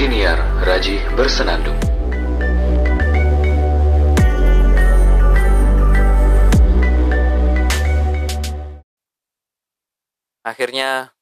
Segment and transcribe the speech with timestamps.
[0.00, 1.76] Siniar Raji Bersenandung.
[10.40, 11.12] Akhirnya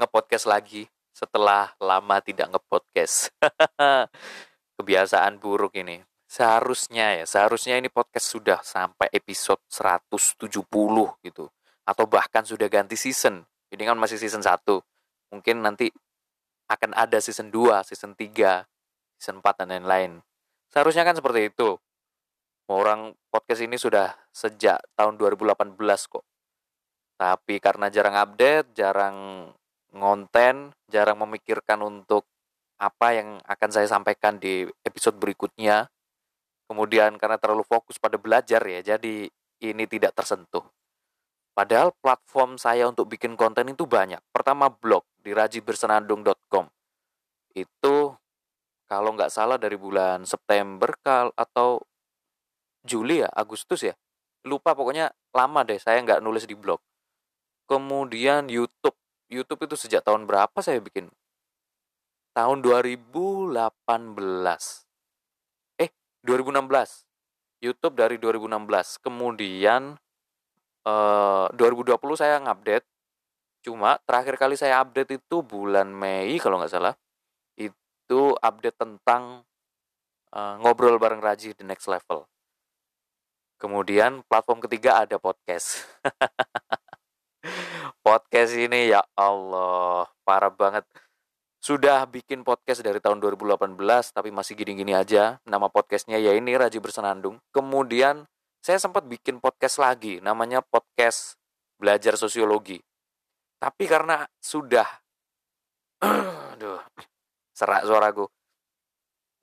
[0.00, 3.36] ngepodcast lagi setelah lama tidak ngepodcast.
[4.80, 6.00] Kebiasaan buruk ini.
[6.24, 10.40] Seharusnya ya, seharusnya ini podcast sudah sampai episode 170
[11.20, 11.52] gitu.
[11.84, 13.44] Atau bahkan sudah ganti season.
[13.68, 14.56] Ini kan masih season 1.
[15.36, 15.92] Mungkin nanti
[16.66, 18.66] akan ada season 2, season 3,
[19.18, 20.22] season 4 dan lain-lain.
[20.70, 21.78] Seharusnya kan seperti itu.
[22.66, 25.78] Orang podcast ini sudah sejak tahun 2018
[26.10, 26.26] kok.
[27.16, 29.16] Tapi karena jarang update, jarang
[29.94, 32.26] ngonten, jarang memikirkan untuk
[32.76, 35.88] apa yang akan saya sampaikan di episode berikutnya.
[36.66, 39.30] Kemudian karena terlalu fokus pada belajar ya, jadi
[39.62, 40.66] ini tidak tersentuh.
[41.56, 44.20] Padahal platform saya untuk bikin konten itu banyak.
[44.28, 46.70] Pertama blog di rajibersenandung.com.
[47.58, 48.14] Itu
[48.86, 51.82] kalau nggak salah dari bulan September kal atau
[52.86, 53.98] Juli ya, Agustus ya.
[54.46, 56.78] Lupa pokoknya lama deh saya nggak nulis di blog.
[57.66, 58.94] Kemudian YouTube.
[59.26, 61.10] YouTube itu sejak tahun berapa saya bikin?
[62.30, 63.82] Tahun 2018.
[65.82, 65.90] Eh,
[66.22, 67.10] 2016.
[67.58, 69.02] YouTube dari 2016.
[69.02, 69.98] Kemudian
[70.86, 72.86] eh, 2020 saya ngupdate.
[73.66, 76.94] Cuma terakhir kali saya update itu bulan Mei kalau nggak salah.
[77.58, 79.42] Itu update tentang
[80.30, 82.30] eh, ngobrol bareng Raji the next level.
[83.58, 85.82] Kemudian platform ketiga ada podcast.
[88.06, 90.86] podcast ini ya Allah, parah banget.
[91.58, 93.74] Sudah bikin podcast dari tahun 2018
[94.14, 95.42] tapi masih gini-gini aja.
[95.42, 97.42] Nama podcastnya ya ini Raji Bersenandung.
[97.50, 98.30] Kemudian
[98.62, 101.34] saya sempat bikin podcast lagi namanya podcast
[101.82, 102.78] belajar sosiologi.
[103.56, 104.86] Tapi karena sudah
[106.52, 106.80] aduh,
[107.56, 108.28] serak suaraku.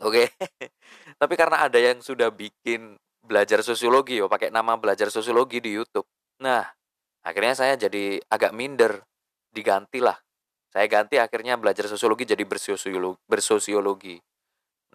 [0.04, 0.30] Oke.
[1.22, 6.06] tapi karena ada yang sudah bikin belajar sosiologi yo pakai nama belajar sosiologi di YouTube.
[6.44, 6.64] Nah,
[7.24, 9.02] akhirnya saya jadi agak minder
[9.54, 10.18] digantilah
[10.74, 14.18] saya ganti akhirnya belajar sosiologi jadi bersosiologi, bersosiologi.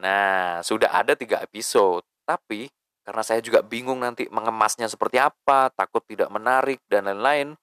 [0.03, 2.67] Nah, sudah ada tiga episode, tapi
[3.07, 7.55] karena saya juga bingung nanti mengemasnya seperti apa, takut tidak menarik dan lain-lain,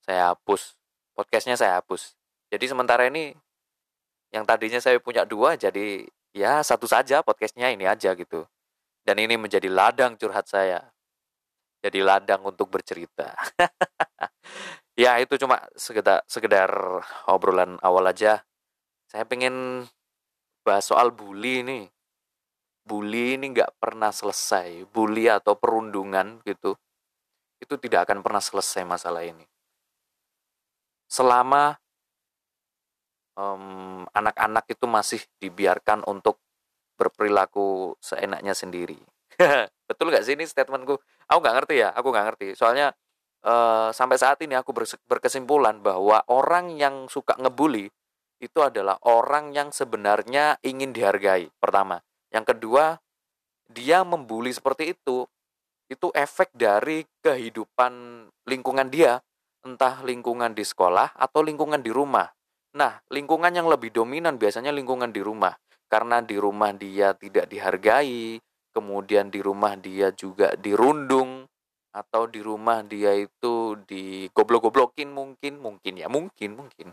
[0.00, 0.80] saya hapus.
[1.12, 2.16] Podcastnya saya hapus.
[2.52, 3.32] Jadi sementara ini
[4.32, 8.48] yang tadinya saya punya dua, jadi ya satu saja podcastnya ini aja gitu.
[9.04, 10.80] Dan ini menjadi ladang curhat saya.
[11.82, 13.34] Jadi ladang untuk bercerita.
[15.02, 16.70] ya itu cuma sekedar sekedar
[17.24, 18.44] obrolan awal aja
[19.08, 19.88] saya pengen
[20.64, 21.88] bahas soal bully ini
[22.84, 26.76] bully ini nggak pernah selesai bully atau perundungan gitu
[27.62, 29.46] itu tidak akan pernah selesai masalah ini
[31.12, 31.76] selama
[33.32, 36.40] anak anak-anak itu masih dibiarkan untuk
[36.96, 39.00] berperilaku seenaknya sendiri.
[39.88, 40.96] Betul nggak sih ini statementku?
[41.28, 42.48] Aku nggak ngerti ya aku nggak ngerti.
[42.56, 42.92] Soalnya
[43.44, 44.72] uh, sampai saat ini aku
[45.08, 47.88] berkesimpulan bahwa orang yang suka ngebully
[48.42, 51.48] itu adalah orang yang sebenarnya ingin dihargai.
[51.62, 52.02] Pertama,
[52.34, 52.98] yang kedua,
[53.70, 55.24] dia membuli seperti itu
[55.92, 59.20] itu efek dari kehidupan lingkungan dia,
[59.62, 62.26] entah lingkungan di sekolah atau lingkungan di rumah.
[62.72, 65.52] Nah, lingkungan yang lebih dominan biasanya lingkungan di rumah,
[65.92, 68.40] karena di rumah dia tidak dihargai,
[68.72, 71.44] kemudian di rumah dia juga dirundung,
[71.92, 76.88] atau di rumah dia itu digoblok-goblokin mungkin mungkin ya mungkin mungkin.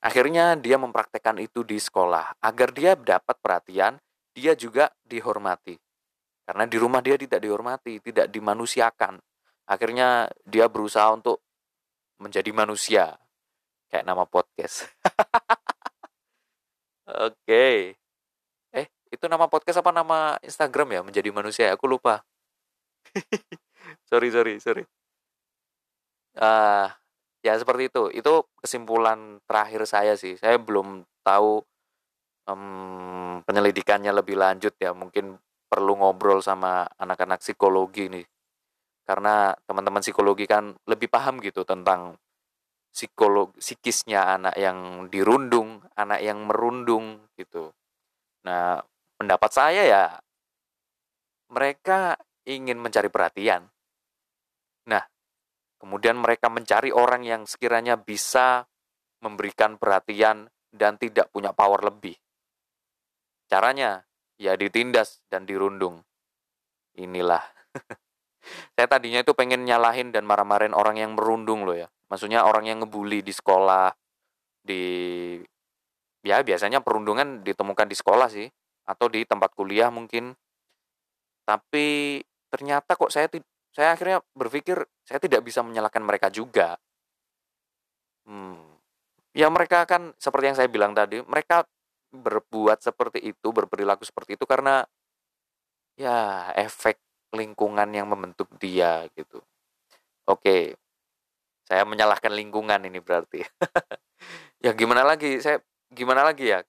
[0.00, 2.40] Akhirnya dia mempraktekkan itu di sekolah.
[2.40, 3.96] Agar dia dapat perhatian
[4.32, 5.76] dia juga dihormati.
[6.44, 9.20] Karena di rumah dia tidak dihormati tidak dimanusiakan.
[9.68, 11.40] Akhirnya dia berusaha untuk
[12.20, 13.16] menjadi manusia.
[13.90, 14.86] Kayak nama podcast.
[17.10, 17.34] Oke.
[17.42, 17.76] Okay.
[18.76, 19.90] eh itu nama podcast apa?
[19.90, 21.00] Nama Instagram ya?
[21.02, 22.22] Menjadi manusia aku lupa.
[24.06, 24.84] Sorry sorry sorry.
[26.38, 26.86] Uh,
[27.42, 28.06] ya seperti itu.
[28.14, 30.38] Itu kesimpulan terakhir saya sih.
[30.38, 31.58] Saya belum tahu
[32.46, 34.94] um, penyelidikannya lebih lanjut ya.
[34.94, 35.34] Mungkin
[35.66, 38.26] perlu ngobrol sama anak-anak psikologi nih
[39.10, 42.14] karena teman-teman psikologi kan lebih paham gitu tentang
[42.94, 47.74] psikolog psikisnya anak yang dirundung anak yang merundung gitu
[48.46, 48.78] nah
[49.18, 50.04] pendapat saya ya
[51.50, 52.14] mereka
[52.46, 53.66] ingin mencari perhatian
[54.90, 55.06] Nah,
[55.78, 58.64] kemudian mereka mencari orang yang sekiranya bisa
[59.22, 62.18] memberikan perhatian dan tidak punya power lebih.
[63.50, 64.06] Caranya,
[64.38, 66.02] ya ditindas dan dirundung.
[66.98, 67.42] Inilah.
[68.74, 71.88] Saya tadinya itu pengen nyalahin dan marah-marahin orang yang merundung loh ya.
[72.08, 73.92] Maksudnya orang yang ngebully di sekolah,
[74.64, 74.82] di
[76.20, 78.48] ya biasanya perundungan ditemukan di sekolah sih
[78.84, 80.36] atau di tempat kuliah mungkin
[81.48, 82.20] tapi
[82.52, 83.26] ternyata kok saya
[83.72, 86.76] saya akhirnya berpikir saya tidak bisa menyalahkan mereka juga
[88.28, 88.60] hmm,
[89.32, 91.64] ya mereka kan seperti yang saya bilang tadi mereka
[92.10, 94.84] berbuat seperti itu berperilaku seperti itu karena
[95.96, 96.98] ya efek
[97.34, 99.42] lingkungan yang membentuk dia gitu.
[100.26, 100.78] Oke.
[101.66, 103.42] Saya menyalahkan lingkungan ini berarti.
[104.60, 105.40] Ya gimana lagi?
[105.40, 106.60] Saya gimana lagi ya?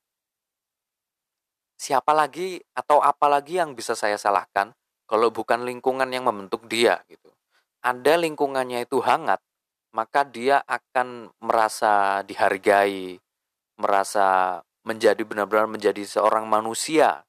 [1.75, 4.71] Siapa lagi atau apa lagi yang bisa saya salahkan
[5.11, 7.27] kalau bukan lingkungan yang membentuk dia gitu.
[7.83, 9.43] Ada lingkungannya itu hangat,
[9.91, 13.19] maka dia akan merasa dihargai,
[13.75, 17.27] merasa menjadi benar-benar menjadi seorang manusia,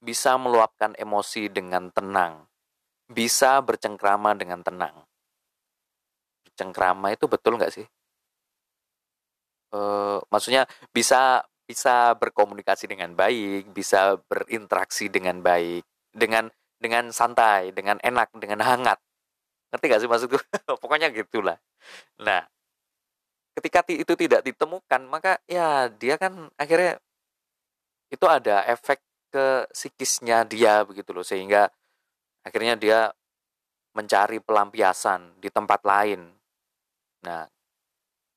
[0.00, 2.48] bisa meluapkan emosi dengan tenang,
[3.12, 5.04] bisa bercengkrama dengan tenang.
[6.48, 7.86] Bercengkrama itu betul nggak sih?
[9.72, 15.82] uh, maksudnya bisa bisa berkomunikasi dengan baik, bisa berinteraksi dengan baik,
[16.12, 18.98] dengan dengan santai, dengan enak, dengan hangat.
[19.72, 20.38] Ngerti gak sih maksudku?
[20.82, 21.56] Pokoknya gitulah.
[22.20, 22.44] Nah,
[23.56, 27.00] ketika itu tidak ditemukan, maka ya dia kan akhirnya
[28.12, 29.00] itu ada efek
[29.32, 31.72] ke psikisnya dia begitu loh, sehingga
[32.42, 33.00] akhirnya dia
[33.92, 36.32] mencari pelampiasan di tempat lain.
[37.22, 37.46] Nah,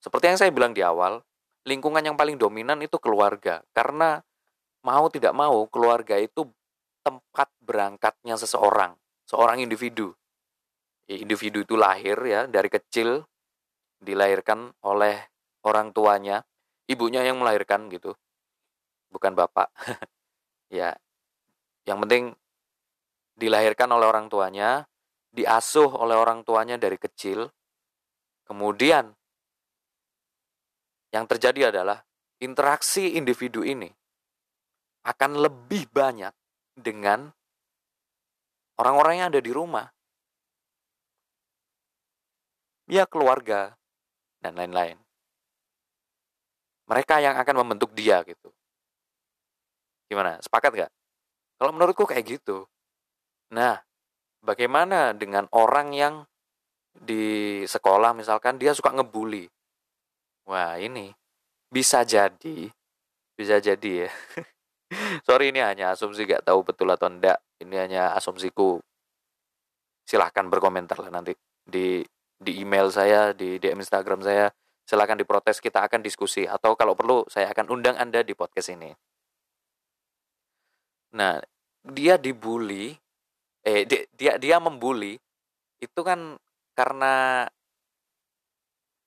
[0.04, 1.24] seperti yang saya bilang di awal,
[1.66, 3.66] lingkungan yang paling dominan itu keluarga.
[3.74, 4.22] Karena
[4.86, 6.46] mau tidak mau, keluarga itu
[7.02, 8.94] tempat berangkatnya seseorang,
[9.26, 10.14] seorang individu.
[11.06, 13.26] Ya, individu itu lahir ya dari kecil
[14.02, 15.26] dilahirkan oleh
[15.66, 16.46] orang tuanya,
[16.86, 18.14] ibunya yang melahirkan gitu.
[19.10, 19.70] Bukan bapak.
[20.74, 20.94] ya.
[21.86, 22.24] Yang penting
[23.36, 24.88] dilahirkan oleh orang tuanya,
[25.36, 27.52] diasuh oleh orang tuanya dari kecil.
[28.48, 29.12] Kemudian
[31.12, 32.04] yang terjadi adalah
[32.40, 33.88] interaksi individu ini
[35.06, 36.34] akan lebih banyak
[36.76, 37.30] dengan
[38.82, 39.88] orang-orang yang ada di rumah.
[42.86, 43.74] Ya keluarga
[44.42, 44.98] dan lain-lain.
[46.86, 48.54] Mereka yang akan membentuk dia gitu.
[50.06, 50.38] Gimana?
[50.38, 50.92] Sepakat gak?
[51.58, 52.70] Kalau menurutku kayak gitu.
[53.54, 53.78] Nah,
[54.42, 56.16] bagaimana dengan orang yang
[56.96, 59.52] di sekolah misalkan dia suka ngebully
[60.46, 61.10] Wah, ini
[61.74, 62.70] bisa jadi,
[63.34, 64.10] bisa jadi ya.
[65.28, 67.42] Sorry ini hanya asumsi gak tahu betul atau enggak.
[67.58, 68.78] Ini hanya asumsiku.
[70.06, 71.34] Silahkan berkomentar lah nanti
[71.66, 72.06] di
[72.38, 74.54] di email saya, di DM Instagram saya.
[74.86, 76.46] Silahkan diprotes, kita akan diskusi.
[76.46, 78.94] Atau kalau perlu, saya akan undang Anda di podcast ini.
[81.18, 81.42] Nah,
[81.82, 82.94] dia dibully,
[83.66, 85.18] eh dia dia membuli,
[85.82, 86.38] itu kan
[86.78, 87.46] karena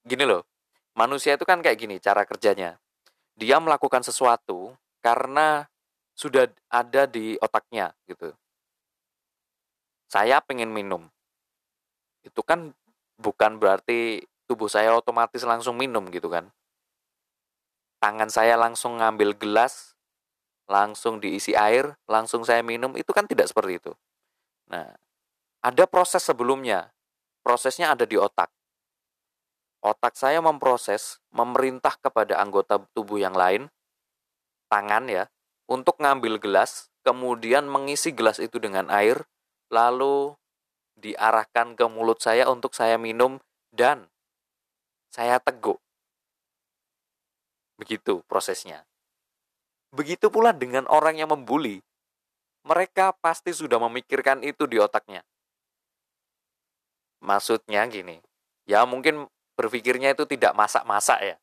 [0.03, 0.43] gini loh,
[0.99, 2.77] manusia itu kan kayak gini cara kerjanya.
[3.39, 5.71] Dia melakukan sesuatu karena
[6.19, 8.35] sudah ada di otaknya gitu.
[10.11, 11.07] Saya pengen minum.
[12.27, 12.75] Itu kan
[13.15, 16.51] bukan berarti tubuh saya otomatis langsung minum gitu kan.
[18.03, 19.95] Tangan saya langsung ngambil gelas,
[20.67, 23.93] langsung diisi air, langsung saya minum, itu kan tidak seperti itu.
[24.69, 24.95] Nah,
[25.65, 26.93] ada proses sebelumnya.
[27.43, 28.53] Prosesnya ada di otak
[29.83, 33.71] otak saya memproses, memerintah kepada anggota tubuh yang lain,
[34.67, 35.25] tangan ya,
[35.71, 39.25] untuk ngambil gelas, kemudian mengisi gelas itu dengan air,
[39.71, 40.35] lalu
[40.99, 43.39] diarahkan ke mulut saya untuk saya minum
[43.71, 44.11] dan
[45.15, 45.79] saya teguk.
[47.79, 48.83] Begitu prosesnya.
[49.95, 51.81] Begitu pula dengan orang yang membuli.
[52.69, 55.25] Mereka pasti sudah memikirkan itu di otaknya.
[57.25, 58.21] Maksudnya gini,
[58.69, 59.25] ya mungkin
[59.57, 61.37] berpikirnya itu tidak masak-masak ya.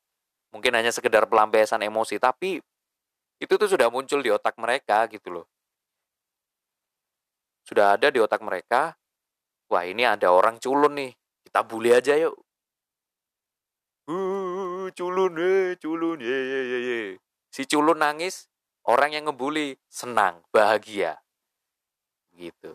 [0.53, 2.62] Mungkin hanya sekedar pelampiasan emosi, tapi
[3.41, 5.46] itu tuh sudah muncul di otak mereka gitu loh.
[7.65, 8.96] Sudah ada di otak mereka,
[9.67, 11.12] wah ini ada orang culun nih,
[11.50, 12.38] kita bully aja yuk.
[14.05, 17.00] Uh, culun, eh, culun, ye, ye, ye, ye.
[17.50, 18.46] Si culun nangis,
[18.86, 21.18] orang yang ngebully senang, bahagia.
[22.34, 22.74] Gitu.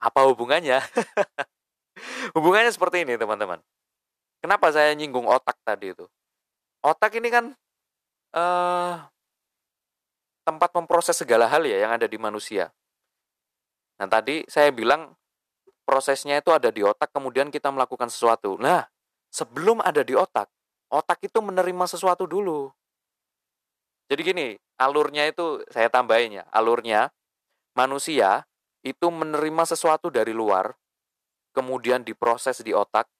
[0.00, 0.80] Apa hubungannya?
[2.36, 3.60] hubungannya seperti ini, teman-teman.
[4.40, 6.06] Kenapa saya nyinggung otak tadi itu?
[6.84, 7.44] Otak ini kan
[8.36, 8.94] uh,
[10.46, 12.70] tempat memproses segala hal ya yang ada di manusia.
[13.98, 15.16] Nah tadi saya bilang
[15.86, 18.58] prosesnya itu ada di otak, kemudian kita melakukan sesuatu.
[18.58, 18.90] Nah,
[19.30, 20.50] sebelum ada di otak,
[20.90, 22.74] otak itu menerima sesuatu dulu.
[24.06, 24.48] Jadi gini,
[24.78, 27.10] alurnya itu saya tambahin ya, alurnya
[27.74, 28.46] manusia
[28.86, 30.70] itu menerima sesuatu dari luar,
[31.50, 33.10] kemudian diproses di otak,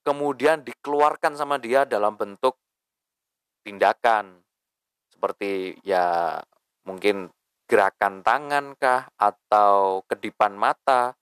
[0.00, 2.56] kemudian dikeluarkan sama dia dalam bentuk
[3.68, 4.40] tindakan,
[5.12, 6.40] seperti ya
[6.88, 7.28] mungkin
[7.68, 11.12] gerakan tangan kah atau kedipan mata,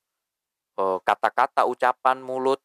[0.78, 2.62] eh, kata-kata ucapan mulut,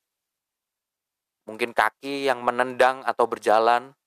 [1.49, 3.97] mungkin kaki yang menendang atau berjalan,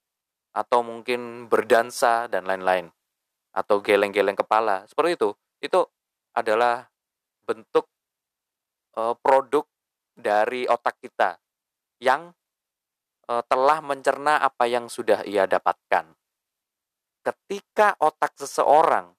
[0.57, 2.89] atau mungkin berdansa dan lain-lain,
[3.53, 5.31] atau geleng-geleng kepala, seperti itu.
[5.61, 5.85] Itu
[6.33, 6.89] adalah
[7.45, 7.85] bentuk
[8.97, 9.69] uh, produk
[10.17, 11.37] dari otak kita
[12.01, 12.33] yang
[13.29, 16.17] uh, telah mencerna apa yang sudah ia dapatkan.
[17.21, 19.13] Ketika otak seseorang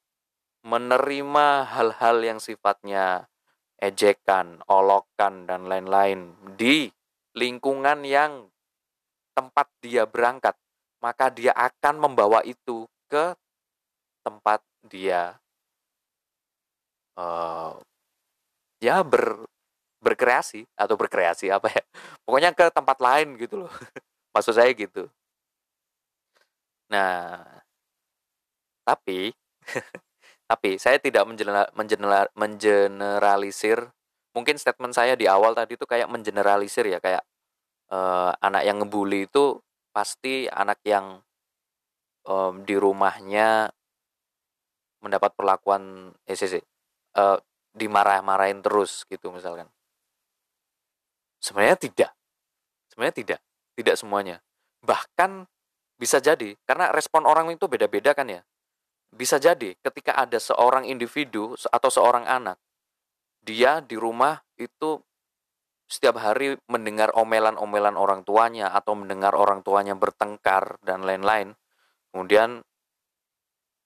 [0.65, 3.29] menerima hal-hal yang sifatnya
[3.77, 6.89] ejekan, olokan, dan lain-lain di
[7.37, 8.49] lingkungan yang
[9.37, 10.57] tempat dia berangkat,
[11.01, 13.33] maka dia akan membawa itu ke
[14.25, 15.39] tempat dia
[17.15, 17.79] uh,
[18.83, 19.45] ya ber
[19.97, 21.83] berkreasi atau berkreasi apa ya
[22.21, 23.71] pokoknya ke tempat lain gitu loh.
[24.33, 25.09] Maksud saya gitu.
[26.91, 27.41] Nah
[28.87, 29.33] tapi
[30.51, 33.89] tapi saya tidak mengeneral, mengeneralisir
[34.31, 37.25] mungkin statement saya di awal tadi itu kayak mengeneralisir ya kayak
[37.89, 39.59] uh, anak yang ngebully itu
[39.97, 41.17] pasti anak yang
[42.29, 43.73] um, di rumahnya
[45.01, 46.61] mendapat perlakuan eh, sih,
[47.17, 47.37] uh,
[47.73, 49.65] dimarah-marahin terus gitu misalkan
[51.37, 52.11] Sebenarnya tidak.
[52.89, 53.39] Sebenarnya tidak.
[53.77, 54.41] Tidak semuanya.
[54.81, 55.45] Bahkan
[55.97, 58.41] bisa jadi karena respon orang itu beda-beda kan ya.
[59.13, 62.57] Bisa jadi ketika ada seorang individu atau seorang anak
[63.45, 64.99] dia di rumah itu
[65.87, 71.55] setiap hari mendengar omelan-omelan orang tuanya atau mendengar orang tuanya bertengkar dan lain-lain.
[72.11, 72.59] Kemudian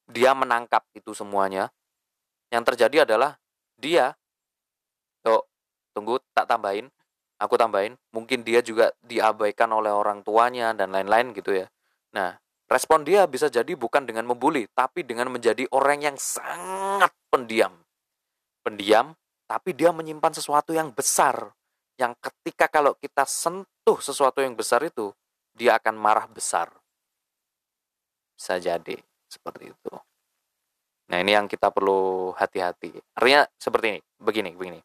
[0.10, 1.70] dia menangkap itu semuanya.
[2.52, 3.38] Yang terjadi adalah
[3.80, 4.18] dia,
[5.24, 5.46] tuh,
[5.96, 6.92] tunggu tak tambahin,
[7.40, 11.72] aku tambahin, mungkin dia juga diabaikan oleh orang tuanya dan lain-lain gitu ya.
[12.12, 12.36] Nah,
[12.68, 17.72] respon dia bisa jadi bukan dengan membuli, tapi dengan menjadi orang yang sangat pendiam.
[18.62, 19.16] Pendiam,
[19.48, 21.56] tapi dia menyimpan sesuatu yang besar.
[22.02, 25.14] Yang ketika kalau kita sentuh sesuatu yang besar itu,
[25.54, 26.74] dia akan marah besar.
[28.34, 28.98] Bisa jadi
[29.30, 29.94] seperti itu.
[31.14, 32.98] Nah ini yang kita perlu hati-hati.
[33.14, 34.80] Artinya seperti ini, begini, begini.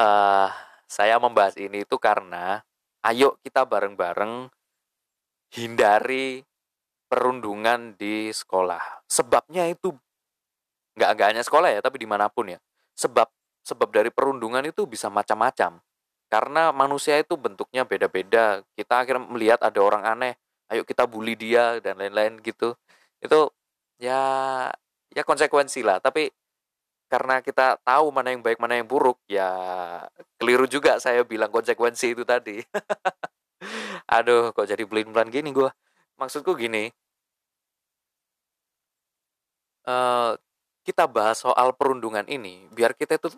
[0.00, 0.48] Uh,
[0.88, 2.64] saya membahas ini itu karena
[3.04, 4.48] ayo kita bareng-bareng
[5.52, 6.40] hindari
[7.10, 9.04] perundungan di sekolah.
[9.10, 9.92] Sebabnya itu
[10.96, 12.58] nggak nggak hanya sekolah ya, tapi di mana pun ya.
[12.96, 13.28] Sebab
[13.66, 15.82] sebab dari perundungan itu bisa macam-macam.
[16.26, 18.62] Karena manusia itu bentuknya beda-beda.
[18.74, 20.34] Kita akhirnya melihat ada orang aneh,
[20.72, 22.74] ayo kita bully dia dan lain-lain gitu.
[23.22, 23.50] Itu
[24.02, 24.20] ya
[25.14, 26.02] ya konsekuensi lah.
[26.02, 26.28] Tapi
[27.06, 29.46] karena kita tahu mana yang baik mana yang buruk ya
[30.42, 32.58] keliru juga saya bilang konsekuensi itu tadi
[34.16, 35.70] aduh kok jadi belin belan gini gue
[36.18, 36.90] maksudku gini
[39.86, 40.34] uh,
[40.82, 43.30] kita bahas soal perundungan ini biar kita itu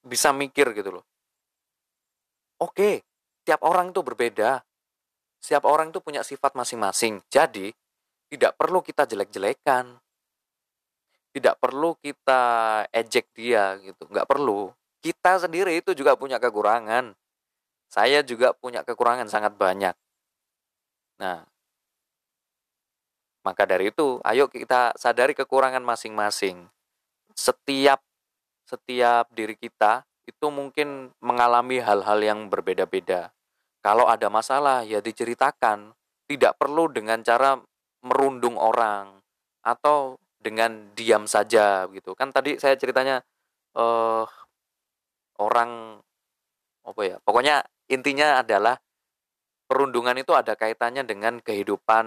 [0.00, 1.04] bisa mikir gitu loh
[2.60, 3.02] oke
[3.44, 4.62] tiap orang itu berbeda.
[5.40, 7.24] Setiap orang itu punya sifat masing-masing.
[7.32, 7.72] Jadi
[8.28, 9.98] tidak perlu kita jelek-jelekan.
[11.30, 12.42] Tidak perlu kita
[12.92, 14.70] ejek dia gitu nggak perlu.
[15.00, 17.16] Kita sendiri itu juga punya kekurangan.
[17.90, 19.96] Saya juga punya kekurangan sangat banyak.
[21.18, 21.42] Nah
[23.40, 26.68] maka dari itu ayo kita sadari kekurangan masing-masing.
[27.32, 28.04] Setiap
[28.68, 33.32] setiap diri kita itu mungkin mengalami hal-hal yang berbeda-beda.
[33.80, 35.96] Kalau ada masalah ya diceritakan.
[36.30, 37.58] Tidak perlu dengan cara
[38.06, 39.18] merundung orang
[39.66, 42.14] atau dengan diam saja gitu.
[42.14, 43.18] Kan tadi saya ceritanya
[43.74, 44.22] uh,
[45.42, 45.98] orang
[46.86, 48.78] apa ya pokoknya intinya adalah
[49.68, 52.06] perundungan itu ada kaitannya dengan kehidupan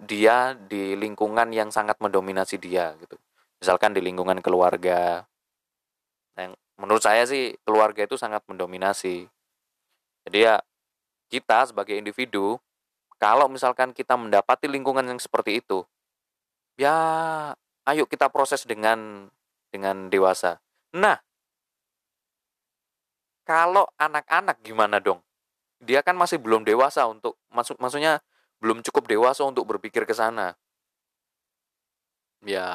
[0.00, 3.20] dia di lingkungan yang sangat mendominasi dia gitu.
[3.60, 5.28] Misalkan di lingkungan keluarga
[6.78, 9.26] menurut saya sih keluarga itu sangat mendominasi
[10.24, 10.54] jadi ya
[11.28, 12.56] kita sebagai individu
[13.18, 15.84] kalau misalkan kita mendapati lingkungan yang seperti itu
[16.78, 16.94] ya
[17.88, 19.28] ayo kita proses dengan
[19.72, 20.60] dengan dewasa.
[20.96, 21.20] Nah,
[23.44, 25.20] kalau anak-anak gimana dong?
[25.80, 28.20] Dia kan masih belum dewasa untuk maksud maksudnya
[28.58, 30.58] belum cukup dewasa untuk berpikir ke sana.
[32.42, 32.66] Ya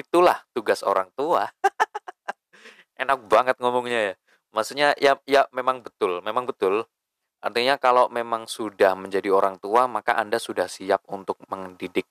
[0.00, 1.46] itulah tugas orang tua.
[3.02, 4.14] Enak banget ngomongnya ya.
[4.50, 6.88] Maksudnya ya ya memang betul, memang betul.
[7.40, 12.04] Artinya kalau memang sudah menjadi orang tua, maka Anda sudah siap untuk mendidik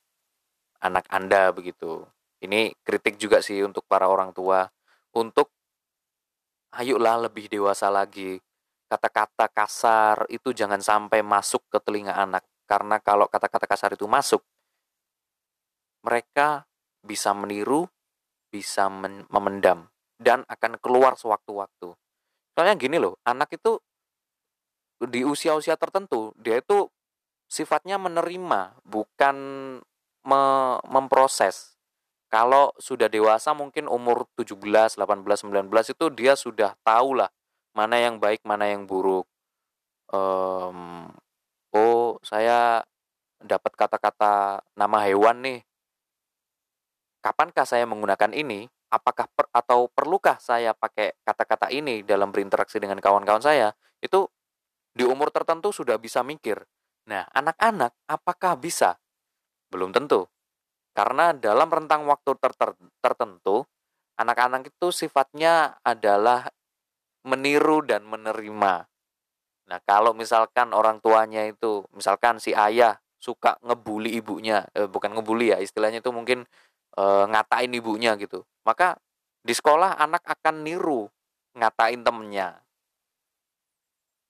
[0.82, 2.08] anak Anda begitu.
[2.40, 4.66] Ini kritik juga sih untuk para orang tua
[5.14, 5.52] untuk
[6.74, 8.40] ayolah lebih dewasa lagi.
[8.90, 14.42] Kata-kata kasar itu jangan sampai masuk ke telinga anak karena kalau kata-kata kasar itu masuk
[16.06, 16.69] mereka
[17.04, 17.88] bisa meniru,
[18.50, 18.90] bisa
[19.30, 19.88] memendam
[20.20, 21.96] dan akan keluar sewaktu-waktu.
[22.54, 23.80] Soalnya gini loh, anak itu
[25.00, 26.92] di usia-usia tertentu dia itu
[27.48, 29.36] sifatnya menerima, bukan
[30.28, 30.42] me
[30.86, 31.80] memproses.
[32.30, 35.66] Kalau sudah dewasa mungkin umur 17, 18, 19
[35.98, 37.34] itu dia sudah tahu lah
[37.74, 39.26] mana yang baik, mana yang buruk.
[40.14, 41.10] Um,
[41.74, 42.86] oh, saya
[43.42, 45.60] dapat kata-kata nama hewan nih.
[47.20, 48.68] Kapankah saya menggunakan ini?
[48.90, 53.76] Apakah per, atau perlukah saya pakai kata-kata ini dalam berinteraksi dengan kawan-kawan saya?
[54.02, 54.32] Itu
[54.96, 56.64] di umur tertentu sudah bisa mikir.
[57.06, 58.98] Nah, anak-anak apakah bisa?
[59.70, 60.26] Belum tentu.
[60.98, 63.68] Karena dalam rentang waktu ter ter tertentu,
[64.18, 66.50] anak-anak itu sifatnya adalah
[67.24, 68.90] meniru dan menerima.
[69.70, 75.54] Nah, kalau misalkan orang tuanya itu, misalkan si ayah suka ngebully ibunya, eh, bukan ngebully
[75.54, 76.48] ya, istilahnya itu mungkin
[76.98, 78.46] eh, ngatain ibunya gitu.
[78.66, 78.98] Maka
[79.44, 81.10] di sekolah anak akan niru
[81.58, 82.62] ngatain temennya.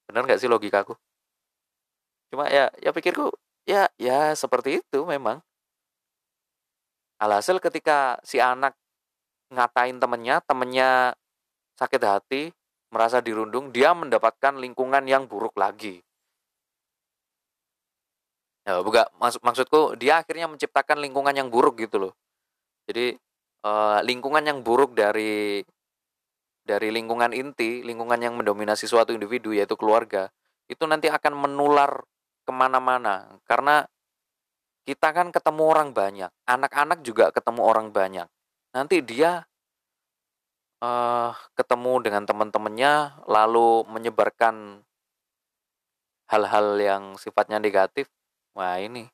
[0.10, 0.98] Bener nggak sih logikaku?
[2.34, 3.30] Cuma ya, ya pikirku
[3.66, 5.42] ya ya seperti itu memang.
[7.20, 8.74] Alhasil ketika si anak
[9.52, 11.20] ngatain temennya, temennya
[11.76, 12.44] sakit hati,
[12.94, 16.00] merasa dirundung, dia mendapatkan lingkungan yang buruk lagi.
[18.64, 22.14] Ya, bukan maksud maksudku dia akhirnya menciptakan lingkungan yang buruk gitu loh.
[22.90, 23.14] Jadi
[23.70, 25.62] uh, lingkungan yang buruk dari
[26.66, 30.34] dari lingkungan inti, lingkungan yang mendominasi suatu individu yaitu keluarga,
[30.66, 32.02] itu nanti akan menular
[32.46, 33.38] ke mana-mana.
[33.46, 33.86] Karena
[34.90, 38.26] kita kan ketemu orang banyak, anak-anak juga ketemu orang banyak.
[38.74, 39.46] Nanti dia
[40.82, 44.82] uh, ketemu dengan teman-temannya lalu menyebarkan
[46.30, 48.10] hal-hal yang sifatnya negatif.
[48.58, 49.06] Wah ini.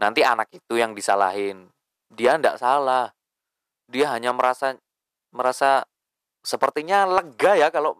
[0.00, 1.68] Nanti anak itu yang disalahin
[2.10, 3.14] dia tidak salah
[3.90, 4.78] dia hanya merasa
[5.30, 5.86] merasa
[6.42, 7.98] sepertinya lega ya kalau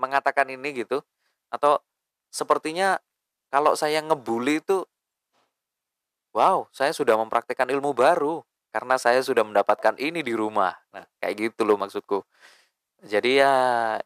[0.00, 1.04] mengatakan ini gitu
[1.52, 1.80] atau
[2.32, 2.96] sepertinya
[3.52, 4.84] kalau saya ngebully itu
[6.32, 8.40] wow saya sudah mempraktekkan ilmu baru
[8.72, 10.72] karena saya sudah mendapatkan ini di rumah.
[10.96, 12.24] Nah, kayak gitu loh maksudku.
[13.04, 13.54] Jadi ya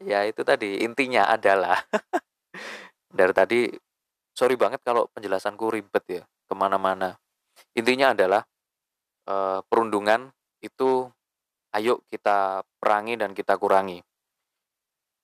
[0.03, 1.79] ya itu tadi intinya adalah
[3.18, 3.61] dari tadi
[4.35, 7.14] sorry banget kalau penjelasanku ribet ya ke mana-mana.
[7.79, 8.42] Intinya adalah
[9.27, 10.31] eh, perundungan
[10.62, 11.11] itu
[11.77, 14.01] ayo kita perangi dan kita kurangi.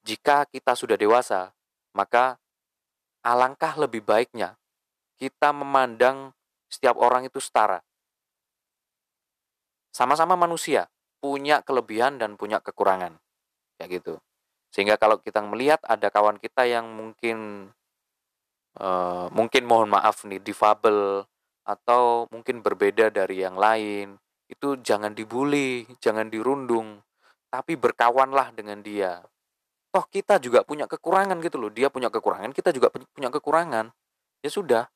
[0.02, 1.54] Jika kita sudah dewasa,
[1.94, 2.36] maka
[3.22, 4.58] alangkah lebih baiknya
[5.14, 6.34] kita memandang
[6.66, 7.78] setiap orang itu setara
[9.92, 10.88] sama-sama manusia,
[11.20, 13.20] punya kelebihan dan punya kekurangan.
[13.76, 14.14] Kayak gitu.
[14.72, 17.68] Sehingga kalau kita melihat ada kawan kita yang mungkin
[18.80, 21.28] uh, mungkin mohon maaf nih difabel
[21.62, 24.18] atau mungkin berbeda dari yang lain,
[24.50, 27.00] itu jangan dibully, jangan dirundung,
[27.48, 29.22] tapi berkawanlah dengan dia.
[29.92, 31.68] Toh kita juga punya kekurangan gitu loh.
[31.68, 33.92] Dia punya kekurangan, kita juga punya kekurangan.
[34.40, 34.88] Ya sudah.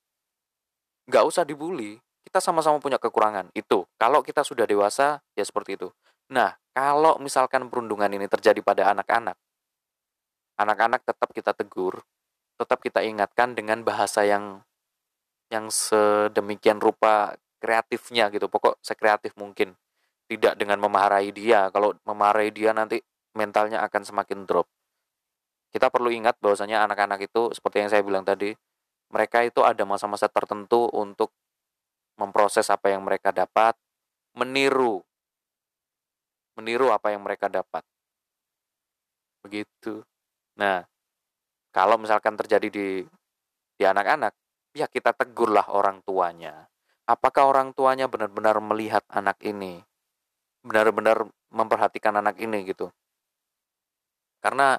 [1.06, 3.54] Nggak usah dibully kita sama-sama punya kekurangan.
[3.54, 3.86] Itu.
[3.94, 5.88] Kalau kita sudah dewasa, ya seperti itu.
[6.34, 9.38] Nah, kalau misalkan perundungan ini terjadi pada anak-anak,
[10.58, 12.02] anak-anak tetap kita tegur,
[12.58, 14.65] tetap kita ingatkan dengan bahasa yang
[15.52, 18.46] yang sedemikian rupa kreatifnya gitu.
[18.50, 19.74] Pokok sekreatif mungkin.
[20.26, 21.70] Tidak dengan memarahi dia.
[21.70, 22.98] Kalau memarahi dia nanti
[23.38, 24.66] mentalnya akan semakin drop.
[25.70, 28.50] Kita perlu ingat bahwasanya anak-anak itu seperti yang saya bilang tadi,
[29.12, 31.30] mereka itu ada masa-masa tertentu untuk
[32.16, 33.76] memproses apa yang mereka dapat,
[34.34, 35.04] meniru
[36.56, 37.84] meniru apa yang mereka dapat.
[39.44, 40.02] Begitu.
[40.56, 40.82] Nah,
[41.70, 42.88] kalau misalkan terjadi di
[43.76, 44.32] di anak-anak,
[44.76, 46.68] ya kita tegurlah orang tuanya.
[47.08, 49.80] Apakah orang tuanya benar-benar melihat anak ini?
[50.60, 52.92] Benar-benar memperhatikan anak ini gitu.
[54.44, 54.76] Karena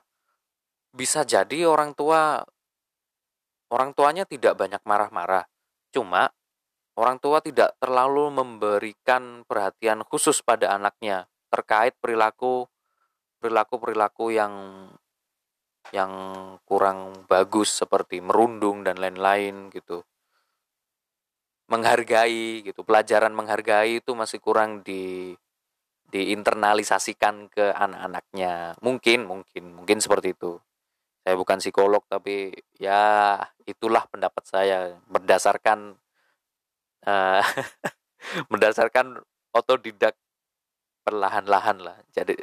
[0.93, 2.45] bisa jadi orang tua
[3.73, 5.49] orang tuanya tidak banyak marah-marah.
[5.89, 6.29] Cuma
[6.97, 12.65] Orang tua tidak terlalu memberikan perhatian khusus pada anaknya terkait perilaku
[13.37, 14.53] perilaku-perilaku yang
[15.95, 16.11] yang
[16.67, 20.03] kurang bagus seperti merundung dan lain-lain gitu.
[21.67, 25.35] Menghargai gitu, pelajaran menghargai itu masih kurang di
[26.07, 28.79] diinternalisasikan ke anak-anaknya.
[28.79, 30.55] Mungkin, mungkin, mungkin seperti itu.
[31.27, 33.35] Saya bukan psikolog tapi ya
[33.67, 35.99] itulah pendapat saya berdasarkan
[37.11, 37.43] uh,
[38.51, 39.19] mendasarkan
[39.51, 40.15] otodidak
[41.03, 42.35] perlahan-lahan lah jadi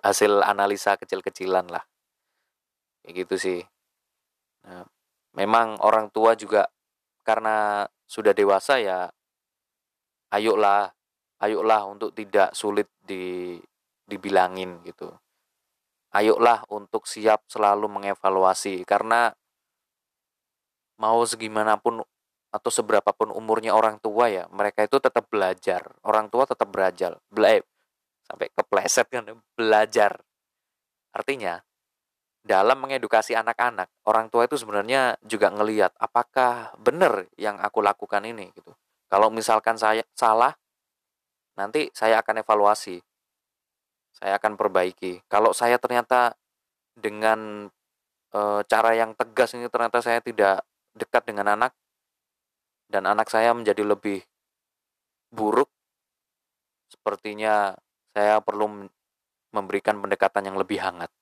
[0.00, 1.84] hasil analisa kecil-kecilan lah
[3.06, 3.60] kayak gitu sih.
[4.66, 4.82] Nah,
[5.38, 6.66] memang orang tua juga
[7.22, 9.06] karena sudah dewasa ya
[10.34, 10.90] ayolah
[11.38, 13.54] ayolah untuk tidak sulit di
[14.10, 15.06] dibilangin gitu.
[16.10, 19.30] Ayolah untuk siap selalu mengevaluasi karena
[20.98, 22.02] mau segimanapun
[22.50, 25.94] atau seberapapun umurnya orang tua ya mereka itu tetap belajar.
[26.02, 27.62] Orang tua tetap belajar bela
[28.26, 29.22] sampai kepleset kan
[29.54, 30.18] belajar.
[31.14, 31.62] Artinya
[32.46, 38.54] dalam mengedukasi anak-anak orang tua itu sebenarnya juga ngelihat apakah benar yang aku lakukan ini?
[38.54, 38.70] Gitu.
[39.10, 40.54] Kalau misalkan saya salah
[41.58, 43.02] nanti saya akan evaluasi
[44.16, 45.20] saya akan perbaiki.
[45.28, 46.32] Kalau saya ternyata
[46.96, 47.68] dengan
[48.32, 50.64] e, cara yang tegas ini ternyata saya tidak
[50.96, 51.76] dekat dengan anak
[52.88, 54.24] dan anak saya menjadi lebih
[55.28, 55.68] buruk,
[56.88, 57.76] sepertinya
[58.16, 58.88] saya perlu
[59.52, 61.12] memberikan pendekatan yang lebih hangat.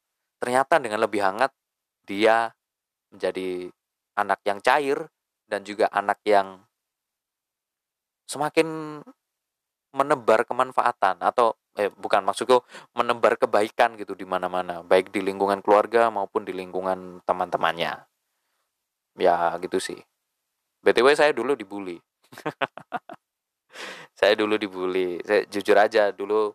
[0.44, 1.57] Ternyata dengan lebih hangat,
[2.04, 2.52] dia
[3.09, 3.72] menjadi
[4.20, 5.09] anak yang cair
[5.48, 6.61] dan juga anak yang
[8.28, 9.00] semakin
[9.96, 12.61] menebar kemanfaatan atau eh bukan maksudku
[12.92, 18.04] menebar kebaikan gitu di mana-mana, baik di lingkungan keluarga maupun di lingkungan teman-temannya.
[19.16, 19.96] Ya gitu sih.
[20.85, 21.96] BTW saya dulu dibully.
[24.20, 25.24] saya dulu dibully.
[25.24, 26.52] Saya jujur aja dulu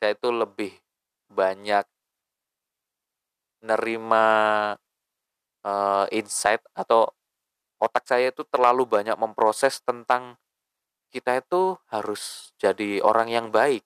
[0.00, 0.72] saya itu lebih
[1.28, 1.84] banyak
[3.62, 4.26] nerima
[5.62, 7.10] uh, insight atau
[7.78, 10.38] otak saya itu terlalu banyak memproses tentang
[11.10, 13.84] kita itu harus jadi orang yang baik.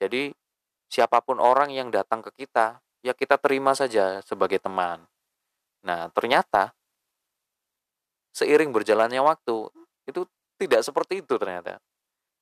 [0.00, 0.34] Jadi
[0.90, 5.04] siapa pun orang yang datang ke kita, ya kita terima saja sebagai teman.
[5.86, 6.74] Nah, ternyata
[8.34, 9.70] seiring berjalannya waktu
[10.10, 10.26] itu
[10.58, 11.78] tidak seperti itu ternyata.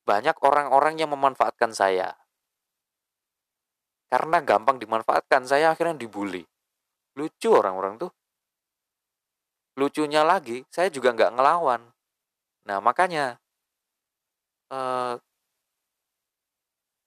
[0.05, 2.13] Banyak orang-orang yang memanfaatkan saya.
[4.05, 6.45] Karena gampang dimanfaatkan, saya akhirnya dibully.
[7.15, 8.11] Lucu orang-orang tuh.
[9.75, 11.81] Lucunya lagi, saya juga nggak ngelawan.
[12.67, 13.35] Nah, makanya
[14.71, 15.15] eh,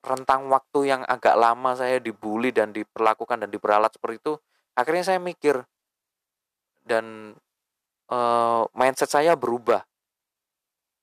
[0.05, 4.35] rentang waktu yang agak lama saya dibully dan diperlakukan dan diperalat seperti itu,
[4.79, 5.61] akhirnya saya mikir
[6.89, 7.37] dan
[8.09, 9.85] uh, mindset saya berubah.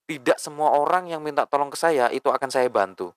[0.05, 3.09] Tidak semua orang yang minta tolong ke saya itu akan saya bantu.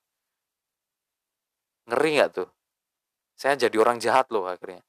[1.88, 2.48] Ngeri nggak tuh?
[3.37, 4.85] Saya jadi orang jahat loh akhirnya.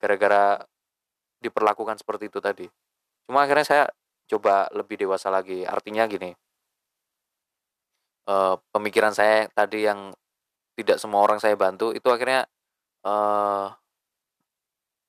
[0.00, 0.60] Gara-gara
[1.40, 2.66] diperlakukan seperti itu tadi.
[3.28, 3.84] Cuma akhirnya saya
[4.30, 5.62] coba lebih dewasa lagi.
[5.66, 6.34] Artinya gini,
[8.28, 10.12] uh, pemikiran saya tadi yang
[10.76, 12.44] tidak semua orang saya bantu itu akhirnya
[13.06, 13.72] uh,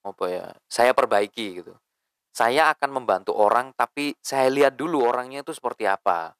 [0.07, 0.47] apa ya?
[0.71, 1.75] Saya perbaiki gitu
[2.37, 6.37] saya akan membantu orang tapi saya lihat dulu orangnya itu seperti apa.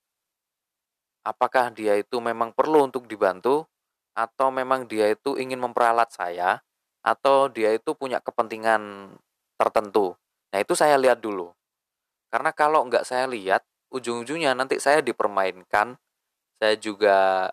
[1.25, 3.65] Apakah dia itu memang perlu untuk dibantu
[4.13, 6.61] atau memang dia itu ingin memperalat saya
[7.07, 9.15] atau dia itu punya kepentingan
[9.55, 10.19] tertentu.
[10.51, 11.55] Nah itu saya lihat dulu.
[12.27, 13.63] Karena kalau nggak saya lihat,
[13.95, 15.95] ujung-ujungnya nanti saya dipermainkan,
[16.59, 17.47] saya juga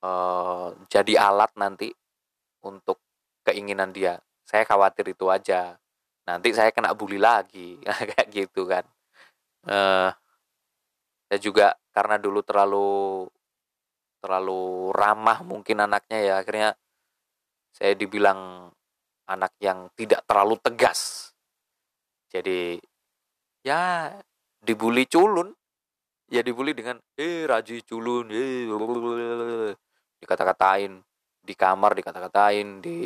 [0.00, 1.92] uh, jadi alat nanti
[2.64, 2.96] untuk
[3.44, 4.16] keinginan dia.
[4.48, 5.76] Saya khawatir itu aja
[6.26, 7.78] nanti saya kena bully lagi
[8.14, 8.86] kayak gitu kan
[9.66, 10.10] uh,
[11.26, 12.90] saya juga karena dulu terlalu
[14.22, 16.78] terlalu ramah mungkin anaknya ya akhirnya
[17.72, 18.68] saya dibilang
[19.26, 21.32] anak yang tidak terlalu tegas.
[22.28, 22.76] Jadi
[23.64, 24.12] ya
[24.60, 25.56] dibully culun.
[26.32, 28.64] Ya dibully dengan eh raji culun eh
[30.22, 31.02] dikata-katain
[31.42, 32.98] di kamar dikata-katain di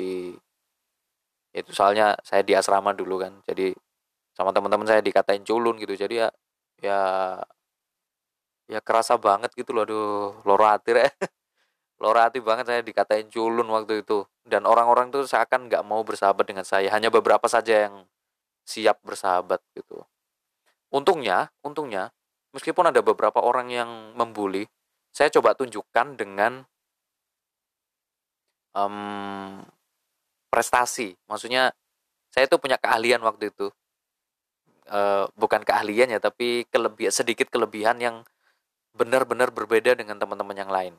[1.56, 3.32] itu soalnya saya di asrama dulu kan.
[3.48, 3.72] Jadi
[4.36, 5.96] sama teman-teman saya dikatain culun gitu.
[5.96, 6.28] Jadi ya
[6.82, 7.00] ya
[8.70, 9.82] ya kerasa banget gitu loh.
[9.86, 11.08] Aduh loratir ya
[12.02, 16.62] lorati banget saya dikatain culun waktu itu dan orang-orang tuh seakan nggak mau bersahabat dengan
[16.62, 18.06] saya hanya beberapa saja yang
[18.62, 20.06] siap bersahabat gitu
[20.94, 22.14] untungnya untungnya
[22.54, 24.70] meskipun ada beberapa orang yang membuli
[25.10, 26.62] saya coba tunjukkan dengan
[28.76, 29.64] um,
[30.52, 31.16] prestasi.
[31.24, 31.72] Maksudnya
[32.28, 33.72] saya itu punya keahlian waktu itu.
[34.86, 35.00] E,
[35.34, 38.16] bukan keahlian ya, tapi kelebihan sedikit kelebihan yang
[38.96, 40.94] benar-benar berbeda dengan teman-teman yang lain.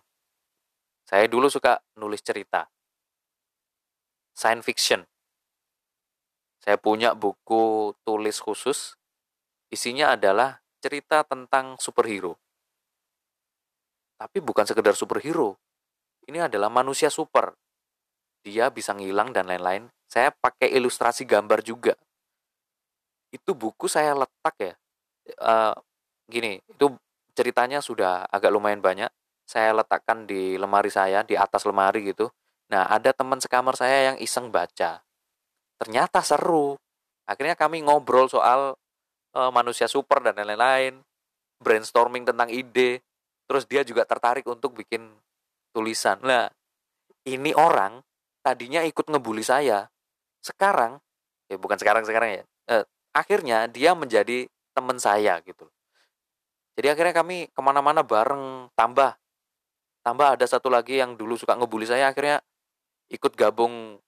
[1.06, 2.66] Saya dulu suka nulis cerita.
[4.38, 5.02] Science fiction.
[6.62, 8.94] Saya punya buku tulis khusus.
[9.74, 12.38] Isinya adalah cerita tentang superhero.
[14.22, 15.58] Tapi bukan sekedar superhero.
[16.30, 17.58] Ini adalah manusia super
[18.48, 19.92] dia bisa ngilang dan lain-lain.
[20.08, 22.00] Saya pakai ilustrasi gambar juga.
[23.28, 24.74] Itu buku saya letak ya.
[25.36, 25.76] Uh,
[26.32, 26.96] gini, itu
[27.36, 29.12] ceritanya sudah agak lumayan banyak.
[29.44, 32.32] Saya letakkan di lemari saya, di atas lemari gitu.
[32.68, 35.00] Nah, ada teman sekamar saya yang iseng baca.
[35.80, 36.76] Ternyata seru.
[37.28, 38.76] Akhirnya kami ngobrol soal
[39.36, 41.00] uh, manusia super dan lain-lain.
[41.64, 43.02] Brainstorming tentang ide.
[43.48, 45.08] terus dia juga tertarik untuk bikin
[45.78, 46.50] tulisan nah
[47.30, 48.02] ini orang
[48.42, 49.86] tadinya ikut ngebully saya
[50.42, 50.98] sekarang
[51.46, 55.70] ya bukan sekarang sekarang ya eh, akhirnya dia menjadi teman saya gitu
[56.74, 59.14] jadi akhirnya kami ke mana-mana bareng tambah
[60.02, 62.42] tambah ada satu lagi yang dulu suka ngebully saya akhirnya
[63.12, 64.00] ikut gabung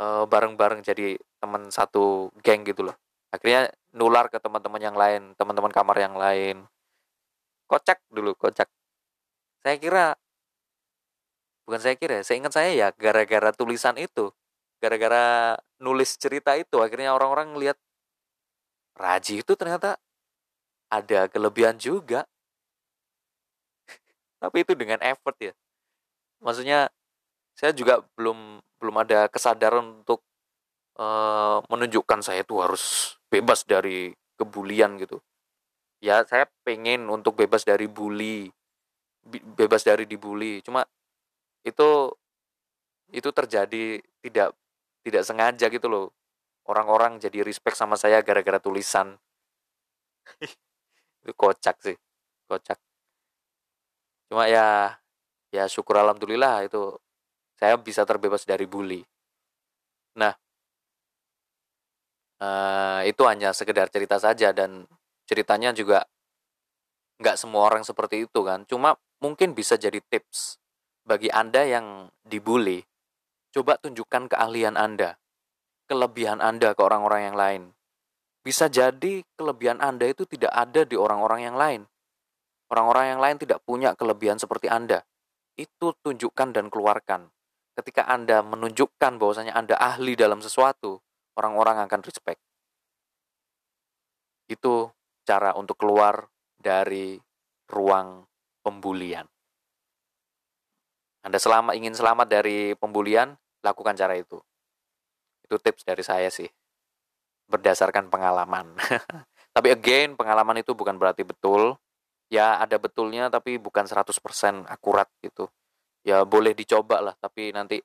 [0.00, 2.96] eh, bareng-bareng jadi teman satu geng gitu loh.
[3.34, 6.66] Akhirnya nular ke teman-teman yang lain teman-teman kamar yang lain.
[7.66, 8.68] Kocak dulu kocak.
[9.64, 10.06] Saya kira
[11.64, 14.28] bukan saya kira saya ingat saya ya gara-gara tulisan itu
[14.84, 17.78] gara-gara nulis cerita itu akhirnya orang-orang lihat
[18.94, 19.98] Raji itu ternyata
[20.86, 22.22] ada kelebihan juga.
[24.42, 25.52] Tapi itu dengan effort ya.
[26.38, 26.86] Maksudnya
[27.54, 30.22] saya juga belum belum ada kesadaran untuk
[30.98, 35.22] uh, menunjukkan saya itu harus bebas dari kebulian gitu.
[36.02, 38.50] Ya saya pengen untuk bebas dari bully
[39.56, 40.60] bebas dari dibully.
[40.60, 40.84] Cuma
[41.64, 42.12] itu
[43.14, 44.52] itu terjadi tidak
[45.04, 46.06] tidak sengaja gitu loh.
[46.64, 49.20] Orang-orang jadi respect sama saya gara-gara tulisan.
[51.24, 51.96] Itu kocak sih
[52.48, 52.80] kocak.
[54.28, 54.96] Cuma ya
[55.52, 56.96] ya syukur alhamdulillah itu
[57.64, 59.00] saya bisa terbebas dari bully.
[60.20, 60.36] Nah
[62.44, 64.84] uh, itu hanya sekedar cerita saja dan
[65.24, 66.04] ceritanya juga
[67.24, 68.68] nggak semua orang seperti itu kan.
[68.68, 70.60] Cuma mungkin bisa jadi tips
[71.08, 72.84] bagi anda yang dibully.
[73.48, 75.16] Coba tunjukkan keahlian anda
[75.88, 77.62] kelebihan anda ke orang-orang yang lain.
[78.44, 81.88] Bisa jadi kelebihan anda itu tidak ada di orang-orang yang lain.
[82.68, 85.04] Orang-orang yang lain tidak punya kelebihan seperti anda.
[85.56, 87.33] Itu tunjukkan dan keluarkan
[87.74, 91.02] ketika anda menunjukkan bahwasanya anda ahli dalam sesuatu
[91.34, 92.38] orang-orang akan respect
[94.48, 94.88] itu
[95.24, 96.28] cara untuk keluar
[96.60, 97.16] dari
[97.68, 98.28] ruang
[98.60, 99.24] pembulian.
[101.24, 103.32] Anda selama ingin selamat dari pembulian,
[103.64, 104.36] lakukan cara itu.
[105.40, 106.48] Itu tips dari saya sih.
[107.48, 108.76] Berdasarkan pengalaman.
[109.56, 111.80] tapi again, pengalaman itu bukan berarti betul.
[112.28, 115.48] Ya ada betulnya tapi bukan 100% akurat gitu.
[116.04, 117.80] Ya boleh dicoba lah, tapi nanti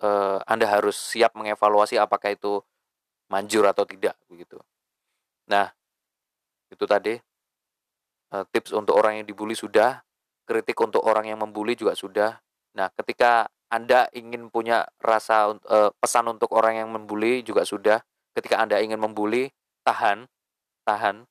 [0.00, 2.64] uh, Anda harus siap mengevaluasi apakah itu
[3.28, 4.56] manjur atau tidak begitu.
[5.52, 5.68] Nah,
[6.72, 7.20] itu tadi
[8.32, 10.00] uh, tips untuk orang yang dibully sudah,
[10.48, 12.40] kritik untuk orang yang membuli juga sudah.
[12.72, 18.00] Nah, ketika Anda ingin punya rasa uh, pesan untuk orang yang membuli juga sudah.
[18.32, 19.52] Ketika Anda ingin membuli,
[19.84, 20.24] tahan,
[20.88, 21.28] tahan.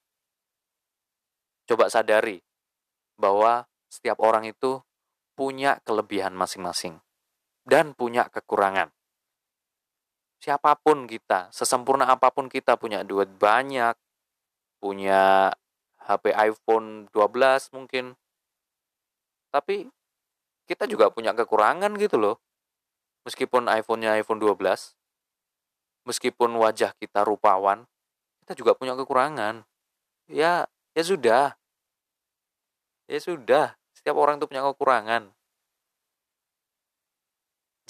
[1.65, 2.45] Coba sadari
[3.17, 4.85] bahwa setiap orang itu
[5.37, 6.97] punya kelebihan masing-masing
[7.69, 8.89] dan punya kekurangan.
[10.41, 13.93] Siapa pun kita, sesempurna apa pun kita punya duit banyak,
[14.81, 15.53] punya
[16.01, 18.17] HP iPhone 12 mungkin.
[19.53, 19.85] Tapi
[20.65, 22.35] kita juga punya kekurangan gitu loh.
[23.25, 24.95] Meskipun iPhone-nya iPhone 12,
[26.07, 27.83] meskipun wajah kita rupawan,
[28.45, 29.67] kita juga punya kekurangan.
[30.31, 31.59] Ya, ya sudah.
[33.07, 33.75] Ya sudah,
[34.07, 35.27] setiap orang itu punya kekurangan.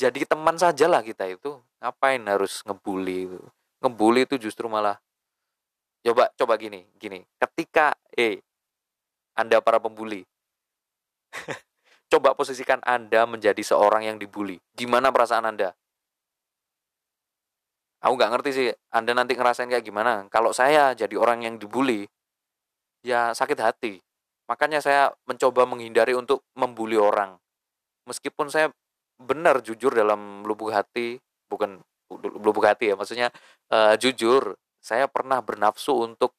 [0.02, 1.62] Jadi teman sajalah kita itu.
[1.78, 3.38] Ngapain harus ngebully itu?
[3.86, 4.98] Ngebully itu justru malah
[6.02, 7.22] Coba coba gini, gini.
[7.38, 8.42] Ketika eh
[9.38, 10.26] Anda para pembuli.
[12.10, 14.58] coba posisikan Anda menjadi seorang yang dibully.
[14.74, 15.78] Gimana perasaan Anda?
[18.02, 20.26] Aku nggak ngerti sih, Anda nanti ngerasain kayak gimana.
[20.34, 22.10] Kalau saya jadi orang yang dibully,
[23.06, 24.07] ya sakit hati.
[24.48, 27.36] Makanya saya mencoba menghindari untuk membuli orang.
[28.08, 28.72] Meskipun saya
[29.20, 31.20] benar jujur dalam lubuk hati,
[31.52, 31.84] bukan
[32.40, 33.28] lubuk hati ya, maksudnya
[33.76, 36.32] uh, jujur saya pernah bernafsu untuk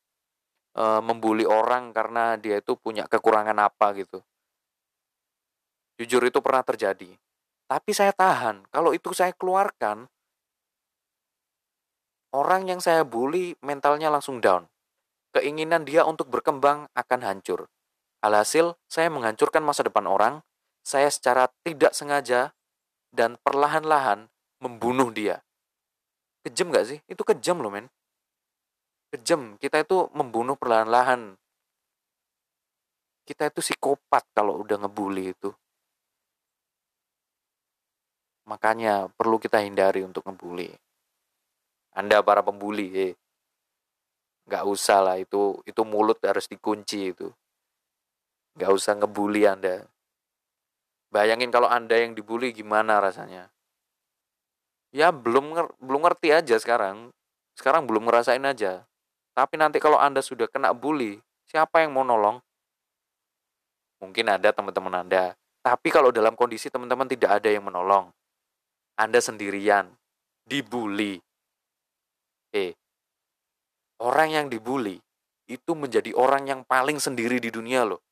[0.72, 4.24] e, membuli orang karena dia itu punya kekurangan apa gitu.
[6.00, 7.12] Jujur itu pernah terjadi.
[7.68, 8.64] Tapi saya tahan.
[8.72, 10.08] Kalau itu saya keluarkan,
[12.32, 14.70] orang yang saya bully mentalnya langsung down.
[15.36, 17.68] Keinginan dia untuk berkembang akan hancur.
[18.18, 20.42] Alhasil, saya menghancurkan masa depan orang,
[20.82, 22.50] saya secara tidak sengaja
[23.14, 24.26] dan perlahan-lahan
[24.58, 25.46] membunuh dia.
[26.42, 26.98] Kejam gak sih?
[27.06, 27.86] Itu kejam loh men.
[29.14, 29.54] Kejam.
[29.62, 31.38] Kita itu membunuh perlahan-lahan.
[33.22, 35.54] Kita itu psikopat kalau udah ngebully itu.
[38.50, 40.72] Makanya perlu kita hindari untuk ngebully.
[41.94, 43.12] Anda para pembuli eh
[44.48, 45.16] nggak usah lah.
[45.20, 47.28] Itu itu mulut harus dikunci itu
[48.58, 49.86] nggak usah ngebully anda
[51.14, 53.48] bayangin kalau anda yang dibully gimana rasanya
[54.90, 57.14] ya belum belum ngerti aja sekarang
[57.54, 58.88] sekarang belum ngerasain aja
[59.38, 61.14] tapi nanti kalau Anda sudah kena bully,
[61.46, 62.42] siapa yang mau nolong?
[64.02, 65.38] Mungkin ada teman-teman Anda.
[65.62, 68.10] Tapi kalau dalam kondisi teman-teman tidak ada yang menolong,
[68.98, 69.94] Anda sendirian,
[70.42, 71.22] dibully.
[72.50, 72.74] Eh,
[74.02, 74.98] orang yang dibully
[75.46, 78.02] itu menjadi orang yang paling sendiri di dunia loh.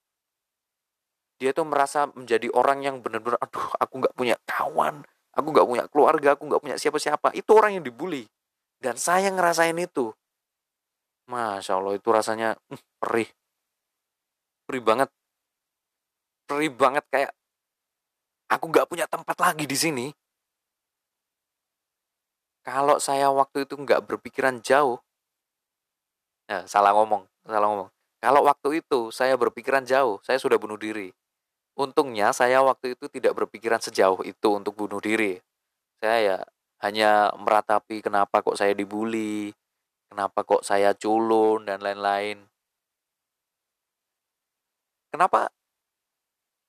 [1.36, 5.04] Dia tuh merasa menjadi orang yang benar-benar, aduh, aku nggak punya kawan,
[5.36, 7.36] aku nggak punya keluarga, aku nggak punya siapa-siapa.
[7.36, 8.24] Itu orang yang dibully.
[8.80, 10.12] Dan saya ngerasain itu.
[11.28, 13.28] Masya Allah, itu rasanya uh, perih.
[14.64, 15.08] Perih banget.
[16.46, 17.32] Perih banget kayak
[18.48, 20.06] aku nggak punya tempat lagi di sini.
[22.64, 24.98] Kalau saya waktu itu nggak berpikiran jauh,
[26.46, 27.88] Nah, salah ngomong, salah ngomong.
[28.22, 31.10] Kalau waktu itu saya berpikiran jauh, saya sudah bunuh diri.
[31.76, 35.36] Untungnya saya waktu itu tidak berpikiran sejauh itu untuk bunuh diri.
[36.00, 36.38] Saya ya
[36.80, 39.52] hanya meratapi kenapa kok saya dibully,
[40.08, 42.48] kenapa kok saya culun dan lain-lain.
[45.12, 45.52] Kenapa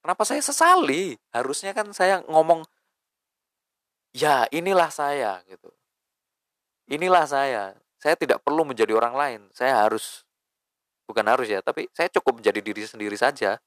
[0.04, 1.16] kenapa saya sesali?
[1.32, 2.68] Harusnya kan saya ngomong
[4.12, 5.72] ya inilah saya gitu.
[6.92, 9.42] Inilah saya saya tidak perlu menjadi orang lain.
[9.52, 10.24] Saya harus
[11.10, 13.58] bukan harus ya, tapi saya cukup menjadi diri sendiri saja.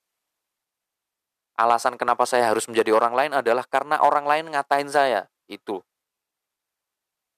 [1.60, 5.28] Alasan kenapa saya harus menjadi orang lain adalah karena orang lain ngatain saya.
[5.44, 5.84] Itu.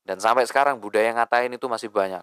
[0.07, 2.23] Dan sampai sekarang budaya ngatain itu masih banyak.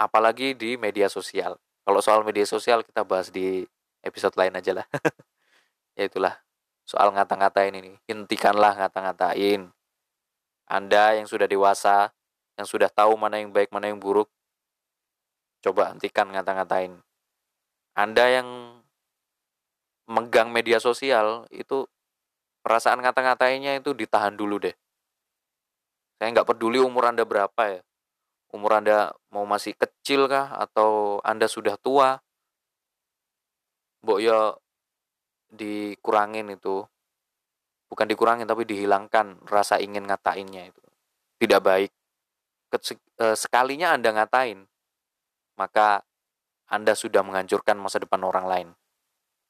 [0.00, 1.60] Apalagi di media sosial.
[1.84, 3.68] Kalau soal media sosial kita bahas di
[4.00, 4.86] episode lain aja lah.
[6.00, 6.40] ya itulah
[6.88, 7.92] soal ngata-ngatain ini.
[8.08, 9.68] Hentikanlah ngata-ngatain.
[10.64, 12.16] Anda yang sudah dewasa,
[12.56, 14.32] yang sudah tahu mana yang baik, mana yang buruk,
[15.60, 16.96] coba hentikan ngata-ngatain.
[17.92, 18.48] Anda yang
[20.06, 21.86] megang media sosial itu
[22.62, 24.74] perasaan ngata-ngatainnya itu ditahan dulu deh.
[26.16, 27.80] Saya nggak peduli umur Anda berapa ya.
[28.54, 32.18] Umur Anda mau masih kecil kah atau Anda sudah tua.
[34.02, 34.54] Mbok ya
[35.52, 36.86] dikurangin itu.
[37.86, 40.82] Bukan dikurangin tapi dihilangkan rasa ingin ngatainnya itu.
[41.38, 41.90] Tidak baik.
[42.72, 44.66] Eh, sekalinya Anda ngatain,
[45.54, 46.02] maka
[46.66, 48.68] Anda sudah menghancurkan masa depan orang lain.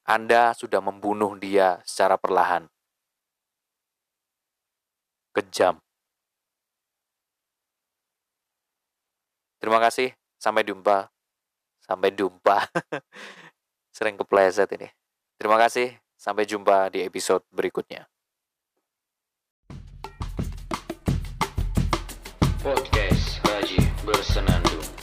[0.07, 2.71] Anda sudah membunuh dia secara perlahan.
[5.35, 5.83] Kejam.
[9.59, 10.15] Terima kasih.
[10.39, 11.11] Sampai jumpa.
[11.83, 12.71] Sampai jumpa.
[13.99, 14.87] Sering kepleset ini.
[15.35, 15.99] Terima kasih.
[16.15, 18.07] Sampai jumpa di episode berikutnya.
[22.63, 24.96] Podcast Haji Bersenandung